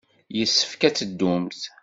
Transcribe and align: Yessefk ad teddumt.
Yessefk 0.37 0.81
ad 0.87 0.93
teddumt. 0.97 1.61